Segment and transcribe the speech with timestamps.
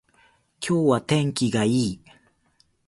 [0.67, 2.01] 今日は天気がいい